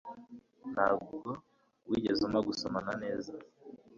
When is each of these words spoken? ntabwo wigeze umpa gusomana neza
ntabwo 0.73 1.17
wigeze 1.89 2.19
umpa 2.25 2.39
gusomana 2.47 2.91
neza 3.03 3.31